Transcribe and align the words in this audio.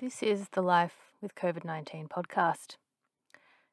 This 0.00 0.22
is 0.22 0.48
the 0.52 0.62
Life 0.62 1.12
with 1.20 1.34
COVID 1.34 1.62
19 1.62 2.08
podcast. 2.08 2.76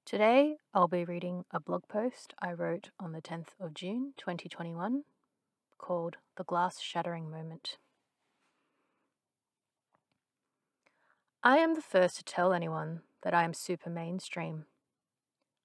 Today, 0.06 0.58
I'll 0.74 0.90
be 0.90 1.06
reading 1.06 1.46
a 1.52 1.60
blog 1.62 1.84
post 1.88 2.34
I 2.42 2.52
wrote 2.52 2.90
on 3.00 3.14
the 3.14 3.22
10th 3.22 3.52
of 3.62 3.74
June 3.74 4.12
2021 4.18 5.04
called 5.78 6.18
The 6.36 6.44
Glass 6.44 6.82
Shattering 6.82 7.32
Moment. 7.32 7.78
I 11.46 11.60
am 11.60 11.76
the 11.76 11.82
first 11.82 12.18
to 12.18 12.26
tell 12.26 12.52
anyone 12.52 13.04
that 13.24 13.34
I 13.34 13.46
am 13.46 13.54
super 13.54 13.90
mainstream. 13.90 14.66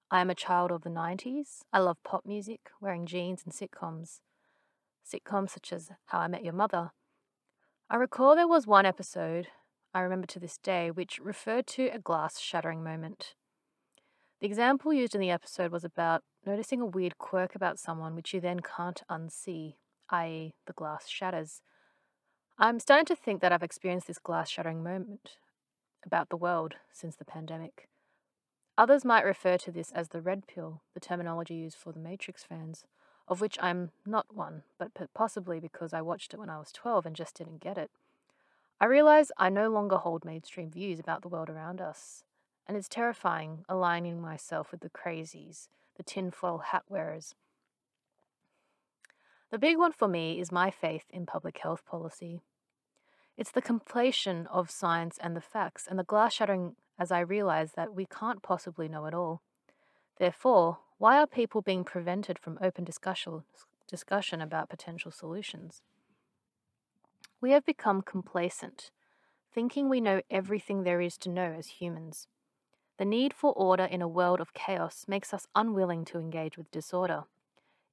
I 0.09 0.21
am 0.21 0.29
a 0.29 0.35
child 0.35 0.71
of 0.71 0.83
the 0.83 0.89
90s. 0.89 1.63
I 1.73 1.79
love 1.79 1.97
pop 2.05 2.25
music, 2.25 2.69
wearing 2.79 3.05
jeans 3.05 3.43
and 3.43 3.53
sitcoms. 3.53 4.21
Sitcoms 5.05 5.49
such 5.49 5.73
as 5.73 5.91
How 6.05 6.19
I 6.19 6.29
Met 6.29 6.45
Your 6.45 6.53
Mother. 6.53 6.91
I 7.89 7.97
recall 7.97 8.33
there 8.33 8.47
was 8.47 8.65
one 8.65 8.85
episode 8.85 9.49
I 9.93 10.01
remember 10.01 10.25
to 10.27 10.39
this 10.39 10.57
day, 10.57 10.89
which 10.89 11.19
referred 11.19 11.67
to 11.67 11.87
a 11.87 11.99
glass 11.99 12.39
shattering 12.39 12.83
moment. 12.83 13.35
The 14.41 14.47
example 14.47 14.91
used 14.91 15.13
in 15.13 15.21
the 15.21 15.29
episode 15.29 15.71
was 15.71 15.83
about 15.83 16.23
noticing 16.45 16.81
a 16.81 16.85
weird 16.85 17.17
quirk 17.19 17.53
about 17.55 17.79
someone 17.79 18.15
which 18.15 18.33
you 18.33 18.41
then 18.41 18.59
can't 18.61 19.03
unsee, 19.09 19.75
i.e., 20.09 20.55
the 20.65 20.73
glass 20.73 21.07
shatters. 21.07 21.61
I'm 22.57 22.79
starting 22.79 23.05
to 23.05 23.15
think 23.15 23.41
that 23.41 23.51
I've 23.51 23.63
experienced 23.63 24.07
this 24.07 24.19
glass 24.19 24.49
shattering 24.49 24.83
moment 24.83 25.37
about 26.03 26.29
the 26.29 26.37
world 26.37 26.73
since 26.91 27.15
the 27.15 27.25
pandemic. 27.25 27.87
Others 28.77 29.05
might 29.05 29.23
refer 29.23 29.57
to 29.59 29.71
this 29.71 29.91
as 29.91 30.09
the 30.09 30.21
red 30.21 30.47
pill, 30.47 30.81
the 30.95 30.99
terminology 30.99 31.53
used 31.53 31.77
for 31.77 31.93
the 31.93 31.99
Matrix 31.99 32.43
fans, 32.43 32.83
of 33.27 33.41
which 33.41 33.57
I'm 33.61 33.91
not 34.05 34.35
one, 34.35 34.63
but 34.79 34.91
possibly 35.13 35.59
because 35.59 35.93
I 35.93 36.01
watched 36.01 36.33
it 36.33 36.39
when 36.39 36.49
I 36.49 36.57
was 36.57 36.71
12 36.71 37.05
and 37.05 37.15
just 37.15 37.35
didn't 37.35 37.61
get 37.61 37.77
it. 37.77 37.91
I 38.83 38.87
realize 38.87 39.31
I 39.37 39.47
no 39.47 39.69
longer 39.69 39.95
hold 39.95 40.25
mainstream 40.25 40.69
views 40.69 40.99
about 40.99 41.21
the 41.21 41.29
world 41.29 41.49
around 41.49 41.79
us, 41.79 42.25
and 42.67 42.75
it's 42.75 42.89
terrifying 42.89 43.63
aligning 43.69 44.19
myself 44.19 44.71
with 44.71 44.81
the 44.81 44.89
crazies, 44.89 45.69
the 45.95 46.03
tinfoil 46.03 46.57
hat 46.57 46.83
wearers. 46.89 47.33
The 49.51 49.57
big 49.57 49.77
one 49.77 49.93
for 49.93 50.09
me 50.09 50.37
is 50.37 50.51
my 50.51 50.69
faith 50.69 51.05
in 51.11 51.25
public 51.25 51.59
health 51.59 51.85
policy. 51.85 52.41
It's 53.37 53.51
the 53.51 53.61
completion 53.61 54.47
of 54.47 54.69
science 54.69 55.17
and 55.17 55.33
the 55.33 55.39
facts, 55.39 55.87
and 55.89 55.97
the 55.97 56.03
glass 56.03 56.33
shattering 56.33 56.75
as 56.99 57.09
I 57.09 57.21
realize 57.21 57.71
that 57.77 57.95
we 57.95 58.05
can't 58.05 58.43
possibly 58.43 58.89
know 58.89 59.05
it 59.05 59.13
all. 59.13 59.41
Therefore, 60.19 60.79
why 60.97 61.19
are 61.19 61.25
people 61.25 61.61
being 61.61 61.85
prevented 61.85 62.37
from 62.37 62.59
open 62.61 62.83
discussion, 62.83 63.43
discussion 63.87 64.41
about 64.41 64.69
potential 64.69 65.09
solutions? 65.09 65.81
We 67.43 67.51
have 67.51 67.65
become 67.65 68.03
complacent, 68.03 68.89
thinking 69.53 69.89
we 69.89 69.99
know 69.99 70.21
everything 70.29 70.83
there 70.83 71.01
is 71.01 71.17
to 71.17 71.29
know 71.29 71.51
as 71.57 71.81
humans. 71.81 72.29
The 72.97 73.03
need 73.03 73.33
for 73.33 73.51
order 73.51 73.83
in 73.83 74.01
a 74.01 74.07
world 74.07 74.39
of 74.39 74.53
chaos 74.53 75.03
makes 75.09 75.33
us 75.33 75.45
unwilling 75.53 76.05
to 76.05 76.19
engage 76.19 76.57
with 76.57 76.71
disorder, 76.71 77.25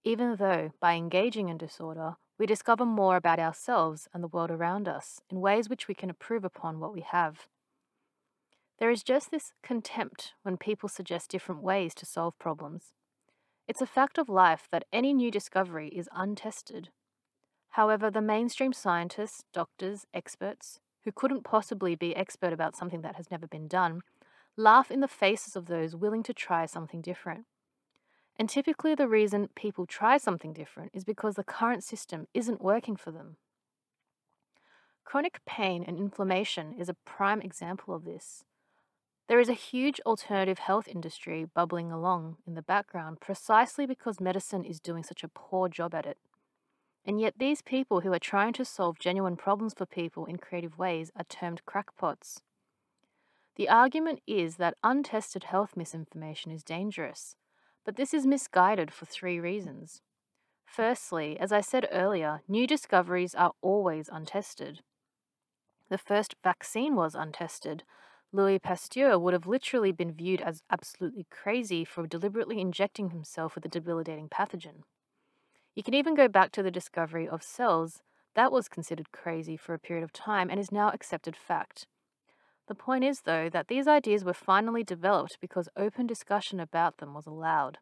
even 0.04 0.36
though 0.36 0.70
by 0.78 0.94
engaging 0.94 1.48
in 1.48 1.58
disorder, 1.58 2.14
we 2.38 2.46
discover 2.46 2.86
more 2.86 3.16
about 3.16 3.40
ourselves 3.40 4.06
and 4.14 4.22
the 4.22 4.28
world 4.28 4.52
around 4.52 4.86
us 4.86 5.20
in 5.28 5.40
ways 5.40 5.68
which 5.68 5.88
we 5.88 5.96
can 5.96 6.10
improve 6.10 6.44
upon 6.44 6.78
what 6.78 6.94
we 6.94 7.00
have. 7.00 7.48
There 8.78 8.92
is 8.92 9.02
just 9.02 9.32
this 9.32 9.52
contempt 9.64 10.34
when 10.44 10.58
people 10.58 10.88
suggest 10.88 11.28
different 11.28 11.60
ways 11.60 11.92
to 11.96 12.06
solve 12.06 12.38
problems. 12.38 12.94
It's 13.66 13.82
a 13.82 13.86
fact 13.86 14.16
of 14.16 14.28
life 14.28 14.68
that 14.70 14.84
any 14.92 15.12
new 15.12 15.32
discovery 15.32 15.88
is 15.88 16.08
untested 16.14 16.90
However, 17.70 18.10
the 18.10 18.20
mainstream 18.20 18.72
scientists, 18.72 19.44
doctors, 19.52 20.06
experts, 20.12 20.80
who 21.04 21.12
couldn't 21.12 21.44
possibly 21.44 21.94
be 21.94 22.14
expert 22.14 22.52
about 22.52 22.76
something 22.76 23.02
that 23.02 23.16
has 23.16 23.30
never 23.30 23.46
been 23.46 23.68
done, 23.68 24.02
laugh 24.56 24.90
in 24.90 25.00
the 25.00 25.08
faces 25.08 25.56
of 25.56 25.66
those 25.66 25.96
willing 25.96 26.22
to 26.24 26.34
try 26.34 26.66
something 26.66 27.00
different. 27.00 27.46
And 28.36 28.48
typically, 28.48 28.94
the 28.94 29.08
reason 29.08 29.48
people 29.54 29.86
try 29.86 30.16
something 30.16 30.52
different 30.52 30.90
is 30.94 31.04
because 31.04 31.34
the 31.34 31.44
current 31.44 31.84
system 31.84 32.26
isn't 32.34 32.62
working 32.62 32.96
for 32.96 33.10
them. 33.10 33.36
Chronic 35.04 35.40
pain 35.44 35.84
and 35.86 35.98
inflammation 35.98 36.74
is 36.78 36.88
a 36.88 36.96
prime 37.04 37.40
example 37.40 37.94
of 37.94 38.04
this. 38.04 38.44
There 39.28 39.40
is 39.40 39.48
a 39.48 39.54
huge 39.54 40.00
alternative 40.06 40.58
health 40.58 40.88
industry 40.88 41.44
bubbling 41.44 41.92
along 41.92 42.38
in 42.46 42.54
the 42.54 42.62
background 42.62 43.20
precisely 43.20 43.86
because 43.86 44.20
medicine 44.20 44.64
is 44.64 44.80
doing 44.80 45.04
such 45.04 45.22
a 45.22 45.28
poor 45.28 45.68
job 45.68 45.94
at 45.94 46.06
it. 46.06 46.18
And 47.04 47.20
yet, 47.20 47.34
these 47.38 47.62
people 47.62 48.00
who 48.00 48.12
are 48.12 48.18
trying 48.18 48.52
to 48.54 48.64
solve 48.64 48.98
genuine 48.98 49.36
problems 49.36 49.74
for 49.74 49.86
people 49.86 50.26
in 50.26 50.36
creative 50.36 50.78
ways 50.78 51.10
are 51.16 51.24
termed 51.24 51.64
crackpots. 51.66 52.42
The 53.56 53.68
argument 53.68 54.20
is 54.26 54.56
that 54.56 54.76
untested 54.82 55.44
health 55.44 55.76
misinformation 55.76 56.52
is 56.52 56.62
dangerous, 56.62 57.36
but 57.84 57.96
this 57.96 58.14
is 58.14 58.26
misguided 58.26 58.92
for 58.92 59.06
three 59.06 59.40
reasons. 59.40 60.02
Firstly, 60.64 61.38
as 61.38 61.52
I 61.52 61.60
said 61.60 61.88
earlier, 61.90 62.42
new 62.46 62.66
discoveries 62.66 63.34
are 63.34 63.52
always 63.60 64.08
untested. 64.08 64.82
The 65.88 65.98
first 65.98 66.36
vaccine 66.44 66.94
was 66.94 67.16
untested. 67.16 67.82
Louis 68.32 68.60
Pasteur 68.60 69.18
would 69.18 69.34
have 69.34 69.46
literally 69.46 69.90
been 69.90 70.12
viewed 70.12 70.40
as 70.40 70.62
absolutely 70.70 71.26
crazy 71.30 71.84
for 71.84 72.06
deliberately 72.06 72.60
injecting 72.60 73.10
himself 73.10 73.56
with 73.56 73.64
a 73.64 73.68
debilitating 73.68 74.28
pathogen. 74.28 74.84
You 75.74 75.82
can 75.82 75.94
even 75.94 76.14
go 76.14 76.28
back 76.28 76.52
to 76.52 76.62
the 76.62 76.70
discovery 76.70 77.28
of 77.28 77.42
cells. 77.42 78.02
That 78.34 78.52
was 78.52 78.68
considered 78.68 79.12
crazy 79.12 79.56
for 79.56 79.74
a 79.74 79.78
period 79.78 80.04
of 80.04 80.12
time 80.12 80.50
and 80.50 80.58
is 80.58 80.72
now 80.72 80.90
accepted 80.90 81.36
fact. 81.36 81.86
The 82.68 82.74
point 82.74 83.04
is, 83.04 83.22
though, 83.22 83.48
that 83.48 83.68
these 83.68 83.88
ideas 83.88 84.24
were 84.24 84.34
finally 84.34 84.84
developed 84.84 85.38
because 85.40 85.68
open 85.76 86.06
discussion 86.06 86.60
about 86.60 86.98
them 86.98 87.14
was 87.14 87.26
allowed. 87.26 87.78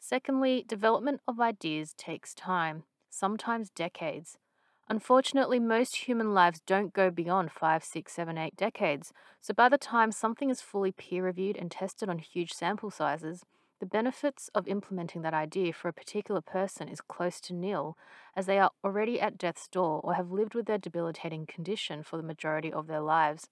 Secondly, 0.00 0.64
development 0.66 1.20
of 1.28 1.38
ideas 1.38 1.94
takes 1.96 2.34
time, 2.34 2.82
sometimes 3.08 3.70
decades. 3.70 4.38
Unfortunately, 4.88 5.60
most 5.60 6.08
human 6.08 6.34
lives 6.34 6.60
don't 6.66 6.92
go 6.92 7.10
beyond 7.10 7.52
five, 7.52 7.84
six, 7.84 8.12
seven, 8.12 8.36
eight 8.36 8.56
decades, 8.56 9.12
so 9.40 9.54
by 9.54 9.68
the 9.68 9.78
time 9.78 10.10
something 10.10 10.50
is 10.50 10.60
fully 10.60 10.90
peer 10.90 11.24
reviewed 11.24 11.56
and 11.56 11.70
tested 11.70 12.08
on 12.08 12.18
huge 12.18 12.52
sample 12.52 12.90
sizes, 12.90 13.44
the 13.82 13.86
benefits 13.86 14.48
of 14.54 14.68
implementing 14.68 15.22
that 15.22 15.34
idea 15.34 15.72
for 15.72 15.88
a 15.88 15.92
particular 15.92 16.40
person 16.40 16.86
is 16.86 17.00
close 17.00 17.40
to 17.40 17.52
nil, 17.52 17.98
as 18.36 18.46
they 18.46 18.60
are 18.60 18.70
already 18.84 19.20
at 19.20 19.36
death's 19.36 19.66
door 19.66 20.00
or 20.04 20.14
have 20.14 20.30
lived 20.30 20.54
with 20.54 20.66
their 20.66 20.78
debilitating 20.78 21.46
condition 21.46 22.04
for 22.04 22.16
the 22.16 22.22
majority 22.22 22.72
of 22.72 22.86
their 22.86 23.00
lives. 23.00 23.48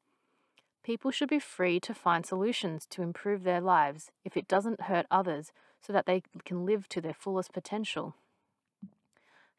People 0.84 1.10
should 1.10 1.28
be 1.28 1.40
free 1.40 1.80
to 1.80 1.92
find 1.92 2.24
solutions 2.24 2.86
to 2.90 3.02
improve 3.02 3.42
their 3.42 3.60
lives 3.60 4.12
if 4.24 4.36
it 4.36 4.46
doesn't 4.46 4.82
hurt 4.82 5.04
others 5.10 5.50
so 5.80 5.92
that 5.92 6.06
they 6.06 6.22
can 6.44 6.64
live 6.64 6.88
to 6.90 7.00
their 7.00 7.12
fullest 7.12 7.52
potential. 7.52 8.14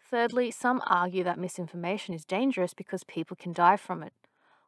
Thirdly, 0.09 0.51
some 0.51 0.81
argue 0.87 1.25
that 1.25 1.37
misinformation 1.37 2.15
is 2.15 2.23
dangerous 2.23 2.73
because 2.73 3.03
people 3.03 3.35
can 3.35 3.51
die 3.51 3.75
from 3.75 4.03
it. 4.03 4.13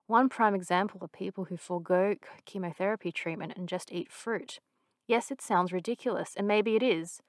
One 0.07 0.27
prime 0.27 0.53
example 0.53 0.99
are 1.01 1.07
people 1.07 1.45
who 1.45 1.55
forego 1.55 2.15
chemotherapy 2.43 3.13
treatment 3.13 3.53
and 3.55 3.69
just 3.69 3.89
eat 3.89 4.11
fruit. 4.11 4.59
Yes, 5.07 5.31
it 5.31 5.41
sounds 5.41 5.73
ridiculous, 5.73 6.33
and 6.35 6.47
maybe 6.47 6.75
it 6.75 6.83
is. 6.83 7.21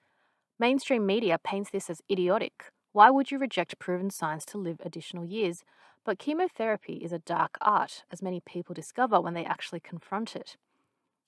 Mainstream 0.58 1.04
media 1.04 1.38
paints 1.42 1.70
this 1.70 1.90
as 1.90 2.02
idiotic. 2.10 2.70
Why 2.92 3.10
would 3.10 3.32
you 3.32 3.38
reject 3.38 3.80
proven 3.80 4.10
science 4.10 4.44
to 4.46 4.58
live 4.58 4.80
additional 4.84 5.24
years? 5.24 5.64
But 6.04 6.20
chemotherapy 6.20 6.94
is 6.94 7.12
a 7.12 7.18
dark 7.18 7.58
art, 7.60 8.04
as 8.12 8.22
many 8.22 8.40
people 8.40 8.74
discover 8.74 9.20
when 9.20 9.34
they 9.34 9.44
actually 9.44 9.80
confront 9.80 10.36
it. 10.36 10.56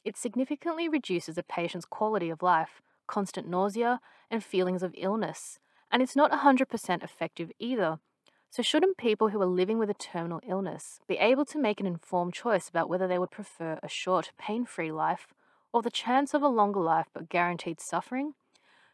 It 0.04 0.16
significantly 0.16 0.88
reduces 0.88 1.36
a 1.36 1.42
patient's 1.42 1.86
quality 1.86 2.30
of 2.30 2.42
life, 2.42 2.80
constant 3.08 3.48
nausea, 3.48 4.00
and 4.30 4.44
feelings 4.44 4.84
of 4.84 4.94
illness, 4.96 5.58
and 5.90 6.00
it's 6.00 6.14
not 6.14 6.30
100% 6.30 7.02
effective 7.02 7.50
either. 7.58 7.98
So, 8.50 8.62
shouldn't 8.62 8.96
people 8.96 9.30
who 9.30 9.42
are 9.42 9.46
living 9.46 9.78
with 9.78 9.90
a 9.90 9.94
terminal 9.94 10.40
illness 10.46 11.00
be 11.08 11.16
able 11.16 11.44
to 11.46 11.58
make 11.58 11.80
an 11.80 11.86
informed 11.86 12.34
choice 12.34 12.68
about 12.68 12.88
whether 12.88 13.08
they 13.08 13.18
would 13.18 13.32
prefer 13.32 13.80
a 13.82 13.88
short, 13.88 14.30
pain 14.38 14.64
free 14.64 14.92
life 14.92 15.26
or 15.76 15.82
the 15.82 15.90
chance 15.90 16.32
of 16.32 16.40
a 16.42 16.48
longer 16.48 16.80
life 16.80 17.08
but 17.12 17.28
guaranteed 17.28 17.82
suffering? 17.82 18.32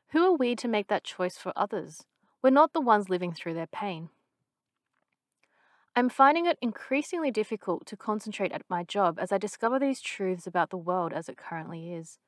Who 0.08 0.24
are 0.24 0.36
we 0.36 0.56
to 0.56 0.66
make 0.66 0.88
that 0.88 1.04
choice 1.04 1.38
for 1.38 1.52
others? 1.54 2.06
We're 2.42 2.50
not 2.50 2.72
the 2.72 2.80
ones 2.80 3.08
living 3.08 3.32
through 3.32 3.54
their 3.54 3.68
pain. 3.68 4.08
I'm 5.94 6.08
finding 6.08 6.44
it 6.44 6.58
increasingly 6.60 7.30
difficult 7.30 7.86
to 7.86 7.96
concentrate 7.96 8.50
at 8.50 8.68
my 8.68 8.82
job 8.82 9.20
as 9.20 9.30
I 9.30 9.38
discover 9.38 9.78
these 9.78 10.00
truths 10.00 10.44
about 10.44 10.70
the 10.70 10.76
world 10.76 11.12
as 11.12 11.28
it 11.28 11.36
currently 11.36 11.94
is. 11.94 12.18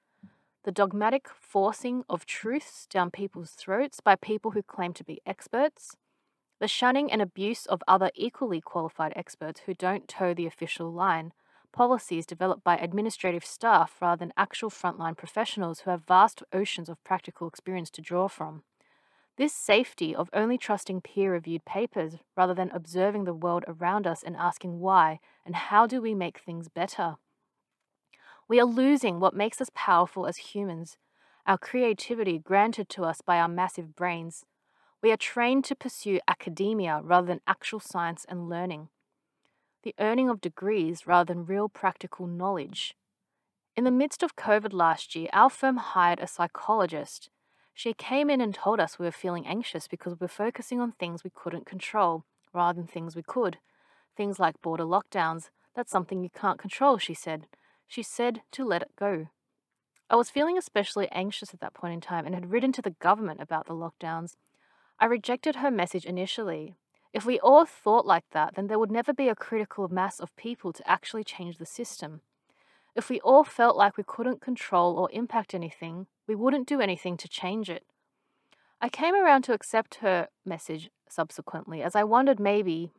The 0.62 0.70
dogmatic 0.70 1.28
forcing 1.28 2.04
of 2.08 2.24
truths 2.24 2.86
down 2.88 3.10
people's 3.10 3.50
throats 3.50 3.98
by 3.98 4.14
people 4.14 4.52
who 4.52 4.62
claim 4.62 4.92
to 4.92 5.02
be 5.02 5.20
experts, 5.26 5.96
the 6.60 6.68
shunning 6.68 7.10
and 7.10 7.20
abuse 7.20 7.66
of 7.66 7.82
other 7.88 8.12
equally 8.14 8.60
qualified 8.60 9.14
experts 9.16 9.62
who 9.66 9.74
don't 9.74 10.06
toe 10.06 10.32
the 10.32 10.46
official 10.46 10.92
line, 10.92 11.32
policies 11.75 12.25
developed 12.25 12.62
by 12.62 12.76
administrative 12.76 13.44
staff 13.44 13.97
rather 14.00 14.21
than 14.21 14.32
actual 14.37 14.71
frontline 14.71 15.17
professionals 15.17 15.81
who 15.81 15.91
have 15.91 16.06
vast 16.06 16.43
oceans 16.53 16.88
of 16.88 17.03
practical 17.05 17.49
experience 17.49 17.91
to 17.91 18.00
draw 18.00 18.29
from. 18.29 18.62
This 19.37 19.53
safety 19.53 20.15
of 20.15 20.31
only 20.32 20.56
trusting 20.56 21.00
peer 21.00 21.32
reviewed 21.32 21.65
papers 21.65 22.15
rather 22.37 22.55
than 22.55 22.71
observing 22.71 23.25
the 23.25 23.35
world 23.35 23.65
around 23.67 24.06
us 24.06 24.23
and 24.23 24.37
asking 24.37 24.79
why 24.79 25.19
and 25.44 25.56
how 25.56 25.88
do 25.88 26.00
we 26.00 26.15
make 26.15 26.38
things 26.38 26.69
better. 26.69 27.17
We 28.47 28.61
are 28.61 28.67
losing 28.67 29.19
what 29.19 29.35
makes 29.35 29.61
us 29.61 29.71
powerful 29.75 30.26
as 30.26 30.37
humans, 30.37 30.97
our 31.44 31.59
creativity 31.59 32.38
granted 32.38 32.88
to 32.91 33.03
us 33.03 33.21
by 33.21 33.38
our 33.38 33.49
massive 33.49 33.97
brains. 33.97 34.44
We 35.03 35.11
are 35.11 35.17
trained 35.17 35.65
to 35.65 35.75
pursue 35.75 36.21
academia 36.29 37.00
rather 37.03 37.26
than 37.26 37.41
actual 37.49 37.81
science 37.81 38.25
and 38.29 38.49
learning, 38.49 38.91
the 39.84 39.94
earning 40.00 40.28
of 40.28 40.40
degrees 40.40 41.06
rather 41.06 41.32
than 41.32 41.46
real 41.46 41.69
practical 41.69 42.26
knowledge. 42.26 42.94
In 43.76 43.84
the 43.84 43.90
midst 43.90 44.22
of 44.22 44.36
COVID 44.36 44.72
last 44.72 45.14
year, 45.14 45.28
our 45.32 45.50
firm 45.50 45.76
hired 45.76 46.19
a 46.19 46.26
psychologist 46.26 47.31
she 47.76 47.92
came 47.92 48.31
in 48.31 48.40
and 48.40 48.54
told 48.54 48.78
us 48.78 48.98
we 48.98 49.04
were 49.04 49.12
feeling 49.12 49.46
anxious 49.46 49.88
because 49.88 50.12
we 50.12 50.25
were 50.25 50.28
focusing 50.28 50.81
on 50.81 50.92
things 50.92 51.25
we 51.25 51.31
couldn't 51.34 51.66
control 51.66 52.25
rather 52.52 52.76
than 52.76 52.86
things 52.86 53.16
we 53.16 53.22
could. 53.22 53.58
Things 54.16 54.38
like 54.38 54.62
border 54.62 54.84
lockdowns, 54.84 55.50
that's 55.75 55.90
something 55.90 56.22
you 56.22 56.30
can't 56.30 56.58
control, 56.58 56.98
she 56.98 57.14
said. 57.14 57.48
She 57.88 58.04
said 58.04 58.42
to 58.52 58.64
let 58.64 58.82
it 58.82 58.92
go. 58.96 59.26
I 60.08 60.14
was 60.14 60.30
feeling 60.30 60.56
especially 60.56 61.08
anxious 61.10 61.52
at 61.52 61.58
that 61.60 61.75
point 61.75 61.94
in 61.94 62.00
time 62.00 62.26
and 62.26 62.34
had 62.34 62.52
written 62.52 62.70
to 62.72 62.82
the 62.82 62.90
government 62.90 63.40
about 63.40 63.66
the 63.66 63.75
lockdowns. 63.75 64.37
I 65.00 65.06
rejected 65.06 65.56
her 65.56 65.70
message 65.70 66.04
initially. 66.04 66.76
If 67.14 67.25
we 67.25 67.38
all 67.38 67.64
thought 67.64 68.05
like 68.05 68.25
that, 68.32 68.56
then 68.56 68.66
there 68.66 68.78
would 68.78 68.90
never 68.90 69.14
be 69.14 69.28
a 69.28 69.37
critical 69.37 69.87
mass 69.87 70.19
of 70.19 70.34
people 70.34 70.72
to 70.72 70.90
actually 70.90 71.22
change 71.22 71.58
the 71.58 71.64
system. 71.64 72.22
If 72.96 73.08
we 73.08 73.20
all 73.20 73.44
felt 73.44 73.76
like 73.76 73.96
we 73.96 74.02
couldn't 74.05 74.40
control 74.40 74.99
or 74.99 75.08
impact 75.12 75.55
anything, 75.55 76.08
we 76.26 76.34
wouldn't 76.34 76.66
do 76.66 76.81
anything 76.81 77.16
to 77.19 77.28
change 77.28 77.70
it. 77.70 77.84
I 78.81 78.88
came 78.88 79.14
around 79.14 79.43
to 79.43 79.52
accept 79.52 79.96
her 79.96 80.26
message 80.44 80.90
subsequently, 81.08 81.82
as 81.82 81.94
I 81.94 82.02
wondered 82.02 82.40
maybe 82.40 82.90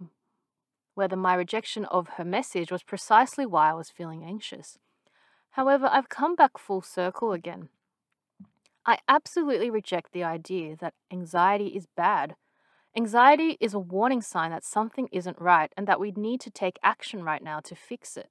whether 0.94 1.17
my 1.17 1.35
rejection 1.35 1.83
of 1.83 2.07
her 2.15 2.23
message 2.23 2.71
was 2.71 2.83
precisely 2.83 3.45
why 3.45 3.71
I 3.71 3.73
was 3.73 3.89
feeling 3.89 4.23
anxious. 4.23 4.79
However, 5.51 5.89
I've 5.91 6.07
come 6.07 6.35
back 6.35 6.57
full 6.57 6.81
circle 6.81 7.33
again. 7.33 7.67
I 8.85 9.00
absolutely 9.09 9.69
reject 9.69 10.13
the 10.13 10.23
idea 10.23 10.77
that 10.77 10.94
anxiety 11.12 11.67
is 11.67 11.85
bad. 11.97 12.35
Anxiety 12.97 13.57
is 13.59 13.74
a 13.74 13.80
warning 13.80 14.21
sign 14.21 14.51
that 14.51 14.63
something 14.63 15.09
isn't 15.12 15.42
right 15.42 15.74
and 15.75 15.86
that 15.86 16.00
we 16.00 16.12
need 16.12 16.39
to 16.39 16.50
take 16.50 16.80
action 16.81 17.24
right 17.24 17.44
now 17.44 17.59
to 17.59 17.75
fix 17.75 18.15
it. 18.15 18.30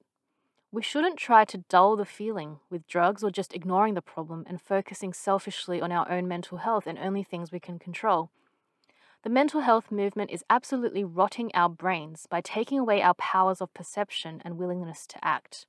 We 0.71 0.81
shouldn't 0.81 1.17
try 1.17 1.45
to 1.45 1.63
dull 1.69 1.95
the 1.95 2.03
feeling 2.03 2.57
with 2.71 2.87
drugs 2.87 3.23
or 3.23 3.29
just 3.29 3.53
ignoring 3.53 3.93
the 3.93 4.01
problem 4.01 4.43
and 4.49 4.59
focusing 4.59 5.13
selfishly 5.13 5.81
on 5.81 5.91
our 5.91 6.11
own 6.11 6.27
mental 6.27 6.57
health 6.57 6.87
and 6.87 6.97
only 6.97 7.21
things 7.21 7.51
we 7.51 7.59
can 7.59 7.77
control. 7.77 8.31
The 9.21 9.29
mental 9.29 9.61
health 9.61 9.91
movement 9.91 10.31
is 10.31 10.43
absolutely 10.49 11.03
rotting 11.03 11.51
our 11.53 11.69
brains 11.69 12.25
by 12.27 12.41
taking 12.41 12.79
away 12.79 13.03
our 13.03 13.13
powers 13.13 13.61
of 13.61 13.73
perception 13.75 14.41
and 14.43 14.57
willingness 14.57 15.05
to 15.07 15.23
act. 15.23 15.67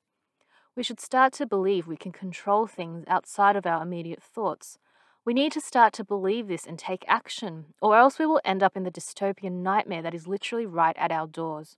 We 0.75 0.83
should 0.83 1.01
start 1.01 1.35
to 1.35 1.47
believe 1.47 1.87
we 1.87 1.97
can 1.99 2.13
control 2.13 2.67
things 2.67 3.05
outside 3.07 3.57
of 3.57 3.67
our 3.67 3.83
immediate 3.83 4.23
thoughts. 4.23 4.79
We 5.27 5.35
need 5.35 5.51
to 5.53 5.61
start 5.61 5.93
to 5.95 6.05
believe 6.05 6.47
this 6.47 6.67
and 6.67 6.79
take 6.79 7.05
action, 7.09 7.75
or 7.83 7.97
else 7.97 8.17
we 8.17 8.27
will 8.27 8.41
end 8.45 8.63
up 8.63 8.77
in 8.77 8.85
the 8.85 8.93
dystopian 8.93 9.61
nightmare 9.61 10.01
that 10.03 10.15
is 10.15 10.29
literally 10.29 10.67
right 10.67 10.97
at 10.97 11.11
our 11.11 11.27
doors. 11.27 11.77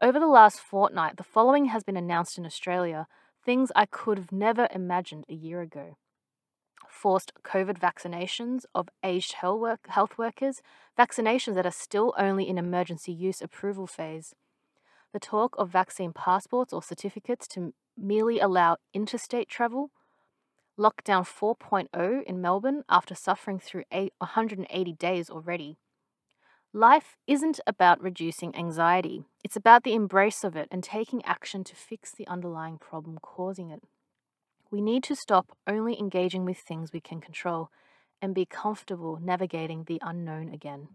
Over 0.00 0.18
the 0.18 0.26
last 0.26 0.58
fortnight, 0.60 1.18
the 1.18 1.22
following 1.22 1.66
has 1.66 1.84
been 1.84 1.98
announced 1.98 2.38
in 2.38 2.46
Australia 2.46 3.08
things 3.44 3.70
I 3.76 3.84
could 3.84 4.16
have 4.16 4.32
never 4.32 4.68
imagined 4.74 5.26
a 5.28 5.34
year 5.34 5.60
ago. 5.60 5.98
Forced 6.88 7.32
COVID 7.44 7.78
vaccinations 7.78 8.64
of 8.74 8.88
aged 9.04 9.34
health 9.34 10.16
workers, 10.16 10.62
vaccinations 10.98 11.56
that 11.56 11.66
are 11.66 11.70
still 11.70 12.14
only 12.16 12.48
in 12.48 12.56
emergency 12.56 13.12
use 13.12 13.42
approval 13.42 13.86
phase. 13.86 14.34
The 15.12 15.20
talk 15.20 15.54
of 15.58 15.68
vaccine 15.68 16.14
passports 16.14 16.72
or 16.72 16.82
certificates 16.82 17.46
to 17.48 17.74
merely 17.98 18.40
allow 18.40 18.78
interstate 18.94 19.50
travel. 19.50 19.90
Lockdown 20.78 21.24
4.0 21.24 22.22
in 22.24 22.40
Melbourne 22.42 22.84
after 22.88 23.14
suffering 23.14 23.58
through 23.58 23.84
180 23.90 24.92
days 24.92 25.30
already. 25.30 25.78
Life 26.74 27.16
isn't 27.26 27.60
about 27.66 28.02
reducing 28.02 28.54
anxiety, 28.54 29.24
it's 29.42 29.56
about 29.56 29.84
the 29.84 29.94
embrace 29.94 30.44
of 30.44 30.54
it 30.54 30.68
and 30.70 30.84
taking 30.84 31.24
action 31.24 31.64
to 31.64 31.74
fix 31.74 32.12
the 32.12 32.26
underlying 32.26 32.76
problem 32.76 33.18
causing 33.22 33.70
it. 33.70 33.82
We 34.70 34.82
need 34.82 35.02
to 35.04 35.16
stop 35.16 35.56
only 35.66 35.98
engaging 35.98 36.44
with 36.44 36.58
things 36.58 36.92
we 36.92 37.00
can 37.00 37.22
control 37.22 37.70
and 38.20 38.34
be 38.34 38.44
comfortable 38.44 39.18
navigating 39.22 39.84
the 39.84 40.00
unknown 40.02 40.52
again. 40.52 40.88